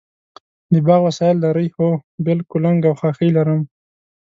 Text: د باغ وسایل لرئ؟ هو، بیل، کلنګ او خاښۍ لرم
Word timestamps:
د 0.71 0.73
باغ 0.85 1.01
وسایل 1.07 1.37
لرئ؟ 1.45 1.67
هو، 1.75 1.89
بیل، 2.25 2.39
کلنګ 2.51 2.79
او 2.89 2.93
خاښۍ 3.01 3.29
لرم 3.37 3.59